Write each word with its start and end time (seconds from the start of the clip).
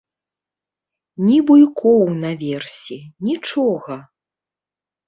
Ні 1.27 1.37
буйкоў 1.51 2.01
наверсе, 2.25 2.99
нічога! 3.31 4.01